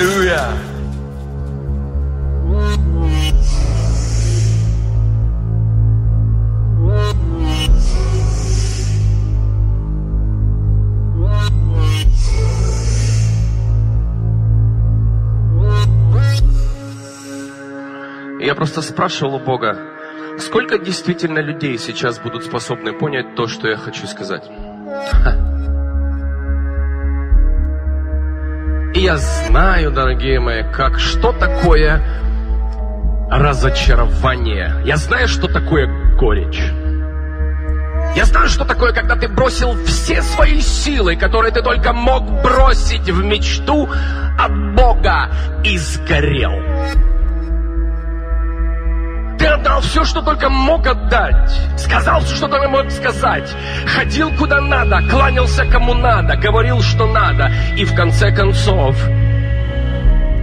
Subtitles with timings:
[0.00, 0.48] Аллилуйя.
[18.40, 19.76] Я просто спрашивал у Бога,
[20.38, 24.50] сколько действительно людей сейчас будут способны понять то, что я хочу сказать.
[29.00, 32.02] Я знаю, дорогие мои, как что такое
[33.30, 34.74] разочарование.
[34.84, 35.86] Я знаю, что такое
[36.18, 36.60] горечь.
[38.14, 43.08] Я знаю, что такое, когда ты бросил все свои силы, которые ты только мог бросить
[43.08, 43.88] в мечту
[44.38, 45.30] от Бога
[45.64, 47.09] и сгорел.
[49.50, 51.50] Ты отдал все, что только мог отдать.
[51.76, 53.52] Сказал все, что только мог сказать.
[53.84, 57.50] Ходил куда надо, кланялся кому надо, говорил, что надо.
[57.76, 58.96] И в конце концов,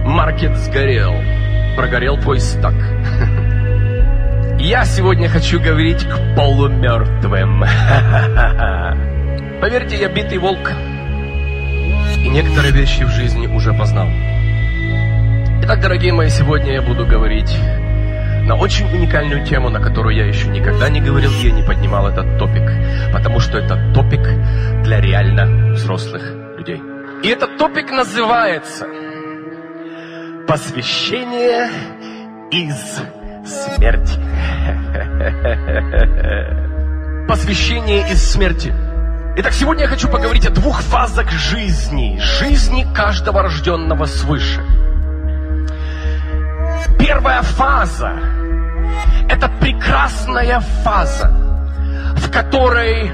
[0.04, 1.14] маркет сгорел.
[1.74, 2.74] Прогорел твой стак.
[4.58, 7.60] Я сегодня хочу говорить к полумертвым.
[9.62, 10.70] Поверьте, я битый волк.
[12.18, 14.08] И некоторые вещи в жизни уже познал.
[15.62, 17.56] Итак, дорогие мои, сегодня я буду говорить
[18.48, 22.38] на очень уникальную тему, на которую я еще никогда не говорил, я не поднимал этот
[22.38, 22.62] топик,
[23.12, 24.22] потому что это топик
[24.82, 26.22] для реально взрослых
[26.56, 26.82] людей.
[27.22, 28.86] И этот топик называется
[30.48, 31.68] «Посвящение
[32.50, 33.02] из
[33.44, 34.14] смерти».
[37.28, 38.72] Посвящение из смерти.
[39.36, 44.62] Итак, сегодня я хочу поговорить о двух фазах жизни, жизни каждого рожденного свыше.
[46.98, 48.37] Первая фаза
[49.88, 51.28] прекрасная фаза,
[52.16, 53.10] в которой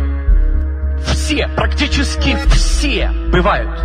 [1.05, 3.79] все, практически все бывают.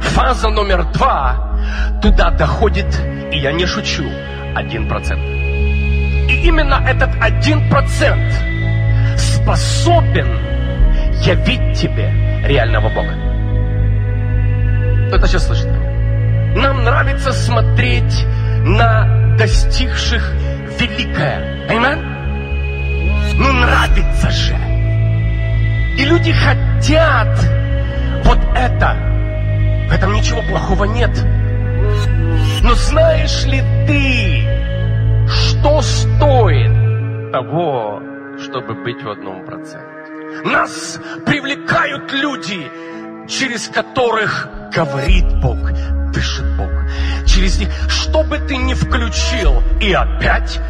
[0.00, 1.58] Фаза номер два,
[2.00, 2.86] туда доходит,
[3.32, 4.08] и я не шучу,
[4.54, 5.20] один процент.
[5.20, 8.32] И именно этот один процент
[9.16, 10.38] способен
[11.24, 12.12] явить тебе
[12.46, 13.12] реального Бога.
[15.12, 15.68] Это сейчас слышит?
[16.54, 18.24] Нам нравится смотреть
[18.62, 20.32] на достигших
[20.80, 21.66] великое.
[21.68, 21.98] Понимаешь?
[23.36, 24.54] Ну нравится же.
[25.98, 27.38] И люди хотят
[28.24, 28.96] вот это.
[29.88, 31.10] В этом ничего плохого нет.
[32.62, 38.02] Но знаешь ли ты, что стоит того,
[38.38, 39.86] чтобы быть в одном проценте?
[40.44, 42.70] Нас привлекают люди,
[43.28, 45.58] через которых говорит Бог,
[46.12, 46.77] дышит Бог.
[47.38, 50.60] Через них, что бы ты ни включил, и опять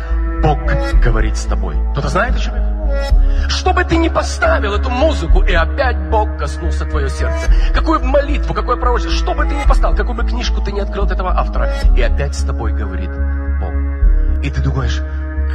[0.43, 0.59] Бог
[1.03, 1.75] говорит с тобой.
[1.93, 3.49] Кто-то знает, о чем я?
[3.49, 7.51] Что бы ты ни поставил эту музыку, и опять Бог коснулся твое сердце.
[7.73, 11.05] Какую молитву, какое пророчество, что бы ты ни поставил, какую бы книжку ты ни открыл
[11.05, 14.45] от этого автора, и опять с тобой говорит Бог.
[14.45, 15.01] И ты думаешь,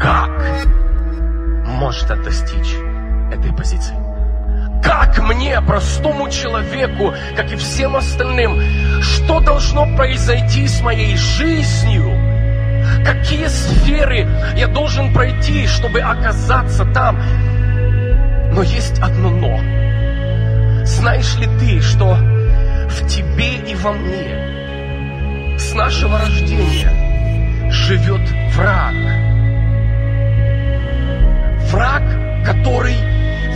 [0.02, 0.32] как
[1.68, 2.74] может достичь
[3.32, 4.03] этой позиции?
[4.84, 8.62] Как мне, простому человеку, как и всем остальным,
[9.02, 12.12] что должно произойти с моей жизнью?
[13.06, 14.28] Какие сферы
[14.58, 17.18] я должен пройти, чтобы оказаться там?
[18.54, 19.58] Но есть одно но.
[20.86, 28.22] Знаешь ли ты, что в тебе и во мне с нашего рождения живет
[28.54, 28.94] враг?
[31.72, 32.04] Враг,
[32.46, 33.13] который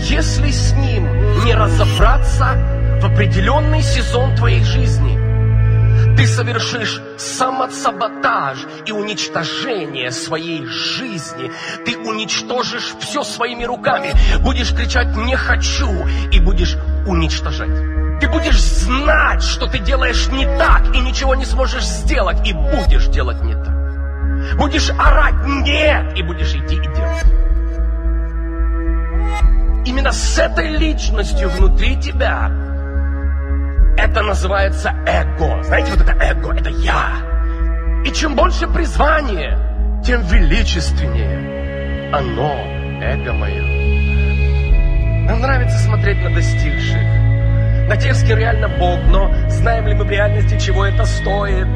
[0.10, 2.56] если с ним не разобраться
[3.02, 5.18] в определенный сезон твоей жизни,
[6.16, 11.52] ты совершишь самосаботаж и уничтожение своей жизни.
[11.86, 14.14] Ты уничтожишь все своими руками.
[14.40, 15.92] Будешь кричать «не хочу»
[16.32, 18.20] и будешь уничтожать.
[18.20, 23.08] Ты будешь знать, что ты делаешь не так и ничего не сможешь сделать, и будешь
[23.08, 24.58] делать не так.
[24.58, 27.47] Будешь орать «нет» и будешь идти и делать
[29.88, 32.52] именно с этой личностью внутри тебя.
[33.98, 35.64] Это называется эго.
[35.64, 38.04] Знаете, вот это эго, это я.
[38.06, 39.58] И чем больше призвание,
[40.04, 42.54] тем величественнее оно,
[43.02, 43.64] эго мое.
[45.26, 47.04] Нам нравится смотреть на достигших,
[47.90, 51.68] на тех, с кем реально Бог, но знаем ли мы в реальности, чего это стоит?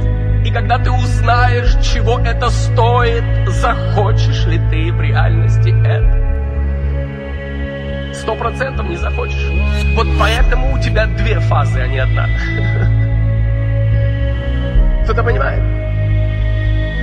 [0.46, 6.21] И когда ты узнаешь, чего это стоит, захочешь ли ты в реальности это?
[8.22, 9.50] Сто процентов не захочешь.
[9.96, 12.28] Вот поэтому у тебя две фазы, а не одна.
[15.04, 15.62] Кто-то понимает?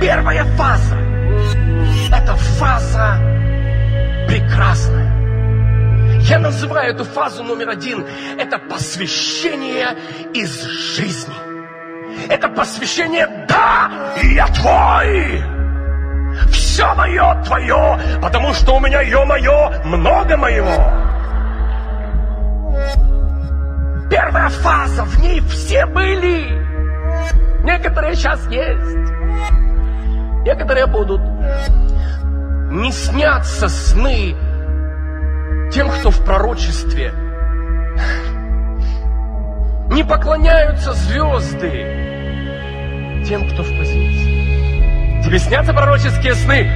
[0.01, 0.95] Первая фаза–
[2.07, 3.17] это фаза
[4.27, 5.19] прекрасная.
[6.21, 8.05] Я называю эту фазу номер один.
[8.37, 9.87] Это посвящение
[10.33, 10.63] из
[10.95, 11.35] жизни.
[12.29, 13.91] Это посвящение «Да,
[14.23, 15.43] я твой!»
[16.51, 21.08] Все мое твое, потому что у меня, ё-моё, много моего.
[24.09, 26.47] Первая фаза, в ней все были.
[27.63, 28.97] Некоторые сейчас есть.
[30.45, 31.21] Некоторые будут.
[32.71, 34.35] Не снятся сны
[35.71, 37.13] тем, кто в пророчестве.
[39.91, 41.69] Не поклоняются звезды
[43.27, 45.21] тем, кто в позиции.
[45.23, 46.67] Тебе снятся пророческие сны?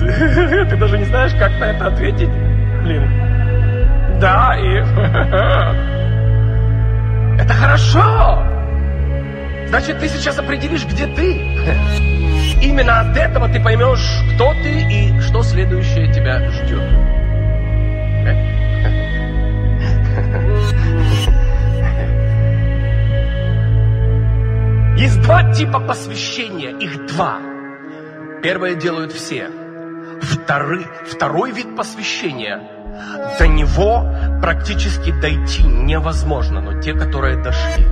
[0.70, 2.30] Ты даже не знаешь, как на это ответить.
[2.82, 3.29] Блин.
[4.20, 4.76] Да, и...
[7.40, 8.44] Это хорошо.
[9.68, 11.40] Значит, ты сейчас определишь, где ты.
[12.60, 16.82] Именно от этого ты поймешь, кто ты и что следующее тебя ждет.
[24.98, 27.38] Есть два типа посвящения, их два.
[28.42, 29.48] Первое делают все.
[30.20, 32.60] Второй, второй вид посвящения,
[33.38, 34.06] до него
[34.40, 37.86] практически дойти невозможно, но те, которые дошли,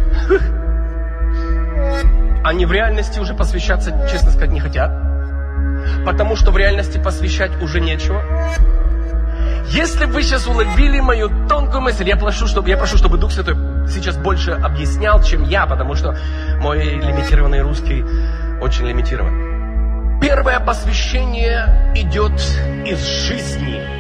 [2.45, 4.91] они в реальности уже посвящаться, честно сказать, не хотят,
[6.05, 8.23] потому что в реальности посвящать уже нечего.
[9.71, 13.55] Если вы сейчас уловили мою тонкую мысль, я прошу, чтобы, я прошу, чтобы Дух Святой
[13.89, 16.17] сейчас больше объяснял, чем я, потому что
[16.61, 18.03] мой лимитированный русский
[18.61, 20.21] очень лимитирован.
[20.21, 22.33] Первое посвящение идет
[22.87, 23.98] из жизни,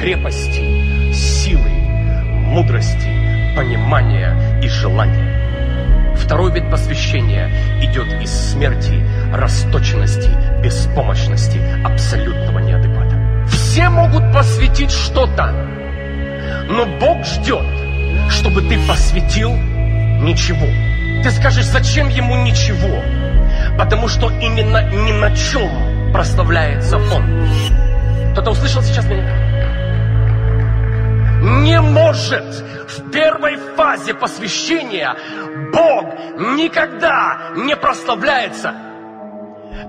[0.00, 1.70] крепости, силы,
[2.30, 6.14] мудрости, понимания и желания.
[6.16, 7.50] Второй вид посвящения
[7.82, 10.30] идет из смерти, расточенности,
[10.62, 13.16] беспомощности, абсолютного неадеквата.
[13.48, 15.52] Все могут посвятить что-то,
[16.68, 17.64] но Бог ждет,
[18.30, 20.66] чтобы ты посвятил ничего.
[21.22, 23.02] Ты скажешь, зачем ему ничего?
[23.78, 27.48] Потому что именно ни на чем прославляется Он.
[28.32, 29.55] Кто-то услышал сейчас меня?
[31.46, 32.42] Не может
[32.88, 35.14] в первой фазе посвящения
[35.72, 36.04] Бог
[36.56, 38.74] никогда не прославляется.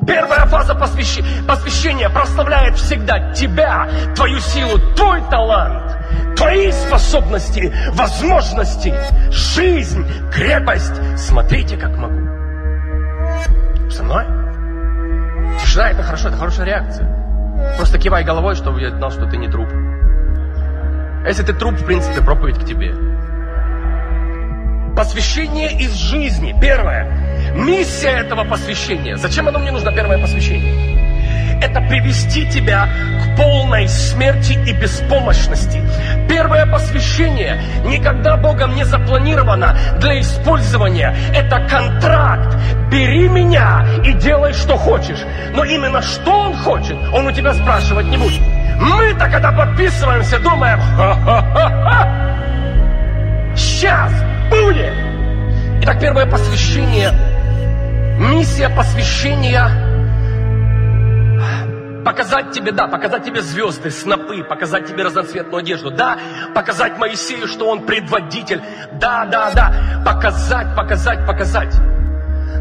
[0.06, 1.20] Первая фаза посвящ...
[1.48, 5.98] посвящения прославляет всегда тебя, твою силу, твой талант,
[6.36, 8.94] твои способности, возможности,
[9.32, 10.94] жизнь, крепость.
[11.18, 12.22] Смотрите, как могу.
[13.90, 14.26] Со мной?
[15.60, 17.76] Тишина, это хорошо, это хорошая реакция.
[17.78, 19.70] Просто кивай головой, чтобы я знал, что ты не труп.
[21.28, 22.96] Если ты труп, в принципе, проповедь к тебе.
[24.96, 26.56] Посвящение из жизни.
[26.60, 27.54] Первое.
[27.54, 29.18] Миссия этого посвящения.
[29.18, 30.98] Зачем оно мне нужно, первое посвящение?
[31.62, 35.82] это привести тебя к полной смерти и беспомощности.
[36.30, 41.16] Первое посвящение никогда Богом не запланировано для использования.
[41.34, 42.56] Это контракт.
[42.92, 45.20] Бери меня и делай, что хочешь.
[45.54, 48.57] Но именно что Он хочет, Он у тебя спрашивать не будет.
[48.80, 52.08] Мы-то, когда подписываемся, думаем, ха-ха-ха-ха,
[53.56, 54.12] сейчас
[54.50, 54.94] будет.
[55.82, 57.12] Итак, первое посвящение,
[58.20, 59.88] миссия посвящения
[62.08, 66.18] показать тебе, да, показать тебе звезды, снопы, показать тебе разноцветную одежду, да,
[66.56, 68.62] показать Моисею, что он предводитель,
[68.94, 71.76] да, да, да, показать, показать, показать.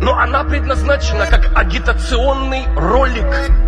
[0.00, 3.65] Но она предназначена как агитационный ролик.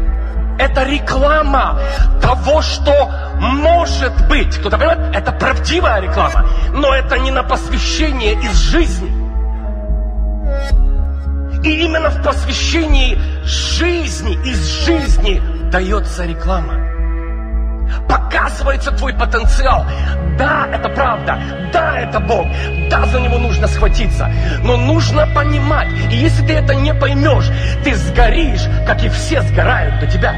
[0.58, 1.78] Это реклама
[2.20, 4.56] того, что может быть.
[4.58, 5.14] Кто-то понимает?
[5.14, 6.48] Это правдивая реклама.
[6.72, 9.08] Но это не на посвящение из жизни.
[11.64, 16.87] И именно в посвящении жизни, из жизни дается реклама.
[18.08, 19.84] Показывается твой потенциал.
[20.38, 21.38] Да, это правда.
[21.72, 22.46] Да, это Бог.
[22.90, 24.30] Да, за него нужно схватиться.
[24.62, 25.88] Но нужно понимать.
[26.10, 27.50] И если ты это не поймешь,
[27.84, 30.34] ты сгоришь, как и все сгорают до тебя.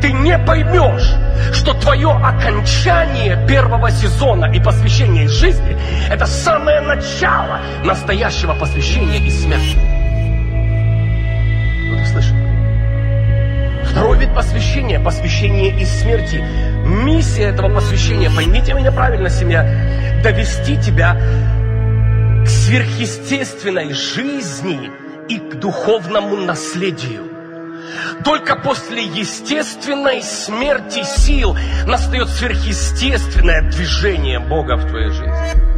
[0.00, 1.10] Ты не поймешь,
[1.52, 5.76] что твое окончание первого сезона и посвящение жизни–
[6.10, 10.05] это самое начало настоящего посвящения и смерти.
[14.76, 16.36] Вид посвящения– посвящение из смерти.
[16.86, 19.64] Миссия этого посвящения, поймите меня правильно, семья,
[20.22, 21.16] довести тебя
[22.44, 24.90] к сверхъестественной жизни
[25.28, 27.22] и к духовному наследию.
[28.24, 31.56] Только после естественной смерти сил
[31.86, 35.76] настает сверхъестественное движение Бога в твоей жизни.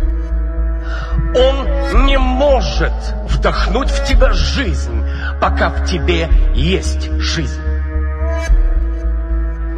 [1.36, 2.92] Он не может
[3.28, 5.04] вдохнуть в тебя жизнь,
[5.40, 7.67] пока в тебе есть жизнь.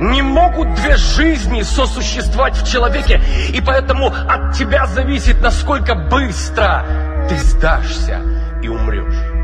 [0.01, 3.21] Не могут две жизни сосуществовать в человеке,
[3.53, 6.87] и поэтому от тебя зависит, насколько быстро
[7.29, 8.19] ты сдашься
[8.63, 9.41] и умрешь.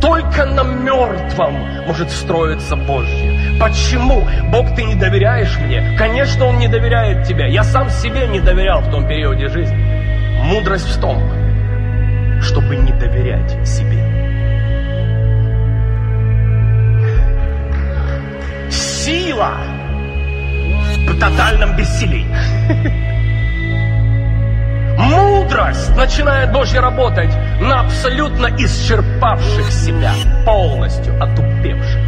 [0.00, 3.58] Только на мертвом может строиться Божье.
[3.58, 4.22] Почему?
[4.52, 5.96] Бог, ты не доверяешь мне?
[5.98, 7.52] Конечно, Он не доверяет тебе.
[7.52, 10.40] Я сам себе не доверял в том периоде жизни.
[10.44, 11.20] Мудрость в том,
[12.40, 14.09] чтобы не доверять себе.
[21.20, 22.26] Тотальном бессилии.
[24.98, 30.12] Мудрость начинает Божья работать на абсолютно исчерпавших себя,
[30.44, 32.00] полностью отупевших.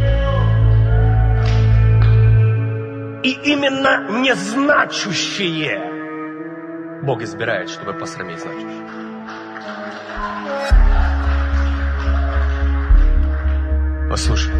[3.23, 5.79] И именно незначущие
[7.03, 8.83] Бог избирает, чтобы посрамить значущие.
[14.09, 14.53] Послушай,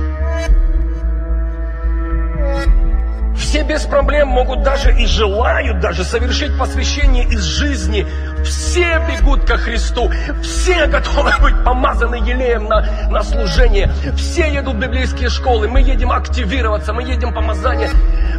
[3.53, 8.03] Все без проблем могут даже и желают даже совершить посвящение из жизни.
[8.43, 10.11] Все бегут ко Христу.
[10.41, 12.81] Все готовы быть помазаны елеем на,
[13.11, 13.91] на служение.
[14.17, 15.67] Все едут в библейские школы.
[15.67, 17.91] Мы едем активироваться, мы едем помазание.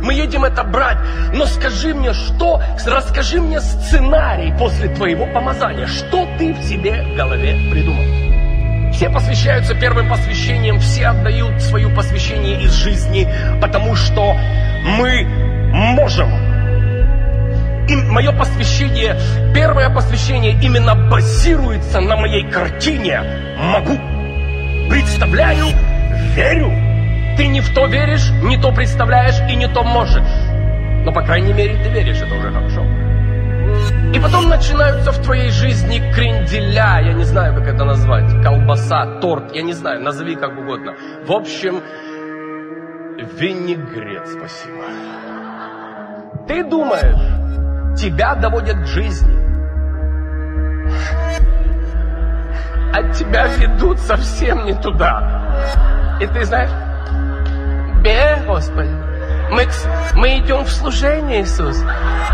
[0.02, 0.98] Мы едем это брать.
[1.32, 5.86] Но скажи мне, что, расскажи мне сценарий после твоего помазания.
[5.86, 8.24] Что ты в себе в голове придумал?
[8.92, 13.28] Все посвящаются первым посвящением, все отдают свое посвящение из жизни,
[13.60, 14.36] потому что
[14.84, 15.24] мы
[15.72, 16.28] можем.
[17.88, 19.16] И мое посвящение,
[19.54, 23.20] первое посвящение именно базируется на моей картине
[23.58, 23.98] «Могу».
[24.88, 25.66] Представляю,
[26.34, 26.72] верю.
[27.36, 30.22] Ты не в то веришь, не то представляешь и не то можешь.
[31.04, 32.82] Но, по крайней мере, ты веришь, это уже хорошо.
[34.14, 39.54] И потом начинаются в твоей жизни кренделя, я не знаю, как это назвать, колбаса, торт,
[39.54, 40.94] я не знаю, назови как угодно.
[41.26, 41.82] В общем,
[43.24, 44.84] винегрет, спасибо.
[46.46, 49.34] Ты думаешь, тебя доводят к жизни.
[52.92, 56.16] А тебя ведут совсем не туда.
[56.20, 56.70] И ты знаешь,
[58.02, 58.90] бе, Господи,
[59.50, 59.66] мы,
[60.14, 61.82] мы идем в служение, Иисус.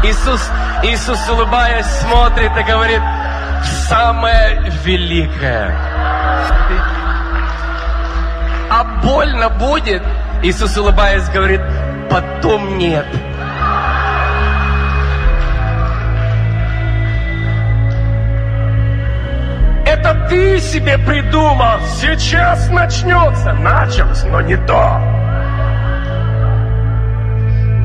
[0.03, 0.51] Иисус,
[0.83, 3.01] Иисус, улыбаясь, смотрит и говорит,
[3.89, 5.75] самое великое.
[8.71, 10.03] А больно будет?
[10.43, 11.61] Иисус, улыбаясь, говорит,
[12.09, 13.05] потом нет.
[19.85, 21.79] Это ты себе придумал.
[22.01, 23.53] Сейчас начнется.
[23.53, 24.99] Началось, но не то.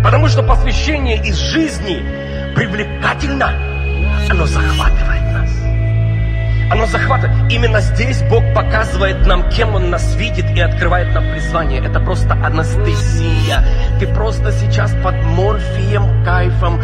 [0.01, 2.05] Потому что посвящение из жизни
[2.55, 3.51] привлекательно.
[4.29, 5.14] Оно захватывает.
[6.71, 7.51] Оно захватывает.
[7.51, 11.79] Именно здесь Бог показывает нам, кем Он нас видит и открывает нам призвание.
[11.85, 13.63] Это просто анестезия.
[13.99, 16.81] Ты просто сейчас под морфием, кайфом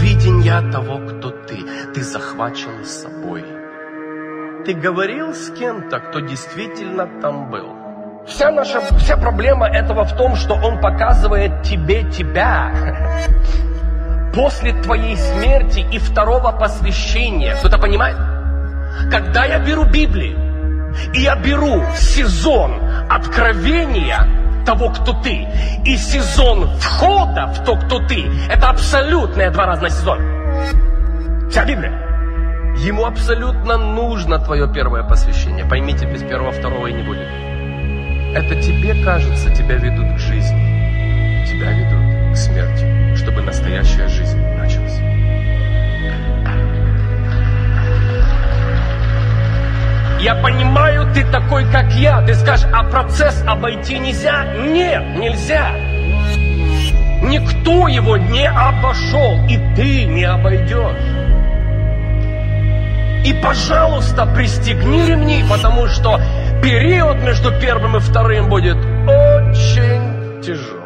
[0.00, 1.58] видения того, кто ты.
[1.94, 3.44] Ты захвачен собой.
[4.66, 7.76] Ты говорил с кем-то, кто действительно там был.
[8.26, 12.70] Вся наша, вся проблема этого в том, что Он показывает тебе тебя
[14.34, 17.56] после твоей смерти и второго посвящения.
[17.56, 18.31] Кто-то понимает?
[19.10, 20.38] Когда я беру Библию,
[21.14, 24.26] и я беру сезон откровения
[24.64, 25.46] того, кто ты,
[25.84, 31.48] и сезон входа в то, кто ты, это абсолютные два разных сезона.
[31.50, 31.92] Вся Библия.
[32.78, 35.64] Ему абсолютно нужно твое первое посвящение.
[35.64, 37.28] Поймите, без первого, второго и не будет.
[38.34, 41.44] Это тебе кажется, тебя ведут к жизни.
[41.46, 44.21] Тебя ведут к смерти, чтобы настоящая жизнь
[50.22, 52.22] Я понимаю, ты такой, как я.
[52.22, 54.44] Ты скажешь, а процесс обойти нельзя?
[54.54, 55.72] Нет, нельзя.
[57.24, 60.96] Никто его не обошел, и ты не обойдешь.
[63.26, 66.20] И, пожалуйста, пристегни ремни, потому что
[66.62, 70.81] период между первым и вторым будет очень тяжелый.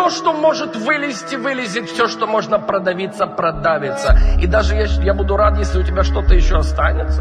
[0.00, 1.90] Все, что может вылезти, вылезет.
[1.90, 4.18] Все, что можно продавиться, продавится.
[4.40, 7.20] И даже я, я буду рад, если у тебя что-то еще останется.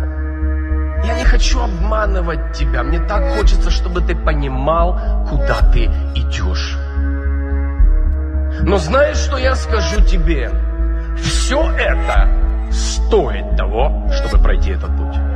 [1.03, 2.83] Я не хочу обманывать тебя.
[2.83, 4.98] Мне так хочется, чтобы ты понимал,
[5.29, 6.77] куда ты идешь.
[8.62, 10.50] Но знаешь, что я скажу тебе?
[11.17, 12.29] Все это
[12.71, 15.28] стоит того, чтобы пройти этот путь.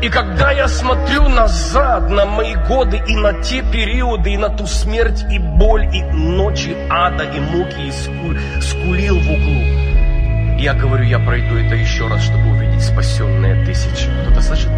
[0.00, 4.66] И когда я смотрю назад на мои годы и на те периоды, и на ту
[4.66, 11.04] смерть, и боль, и ночи ада, и муки, и скуль, скулил в углу, я говорю,
[11.04, 14.08] я пройду это еще раз, чтобы увидеть спасенные тысячи.
[14.22, 14.70] Кто-то слышит?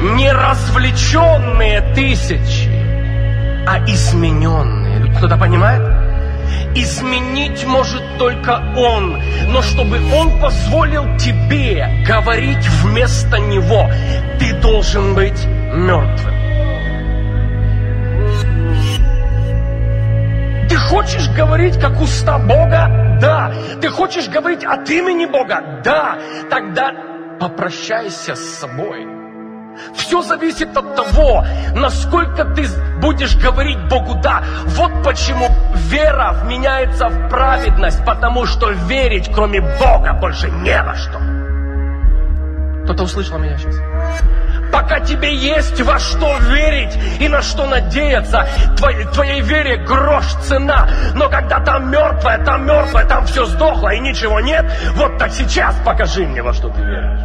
[0.00, 2.70] не развлеченные тысячи,
[3.66, 5.12] а измененные.
[5.16, 5.95] Кто-то понимает?
[6.74, 9.20] Изменить может только Он.
[9.48, 13.88] Но чтобы Он позволил тебе говорить вместо Него,
[14.38, 16.34] ты должен быть мертвым.
[20.68, 23.18] Ты хочешь говорить как уста Бога?
[23.20, 23.52] Да.
[23.80, 25.80] Ты хочешь говорить от имени Бога?
[25.84, 26.18] Да.
[26.50, 26.92] Тогда
[27.40, 29.15] попрощайся с собой.
[29.94, 32.66] Все зависит от того, насколько ты
[33.00, 34.42] будешь говорить Богу «да».
[34.66, 41.18] Вот почему вера меняется в праведность, потому что верить, кроме Бога, больше не во что.
[42.84, 43.76] Кто-то услышал меня сейчас?
[44.72, 50.88] Пока тебе есть во что верить и на что надеяться, твоей, твоей вере грош цена.
[51.14, 54.64] Но когда там мертвая, там мертвая, там все сдохло и ничего нет,
[54.94, 57.15] вот так сейчас покажи мне, во что ты веришь.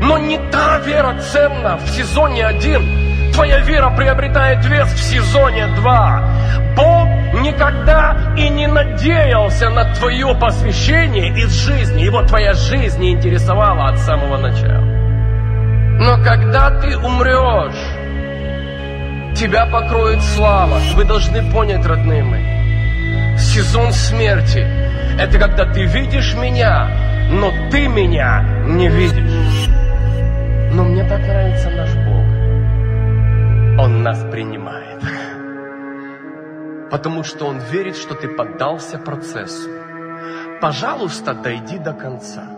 [0.00, 3.32] Но не та вера ценна в сезоне один.
[3.32, 6.22] Твоя вера приобретает вес в сезоне два.
[6.76, 7.08] Бог
[7.42, 12.02] никогда и не надеялся на твое посвящение из жизни.
[12.02, 14.84] Его твоя жизнь не интересовала от самого начала.
[16.00, 17.74] Но когда ты умрешь,
[19.36, 20.78] тебя покроет слава.
[20.94, 23.36] Вы должны понять, родные мои.
[23.36, 24.66] Сезон смерти–
[25.18, 26.88] это когда ты видишь меня,
[27.30, 29.47] но ты меня не видишь.
[30.78, 32.24] Но мне так нравится наш Бог.
[33.84, 35.02] Он нас принимает.
[36.88, 39.68] Потому что Он верит, что ты поддался процессу.
[40.60, 42.57] Пожалуйста, дойди до конца.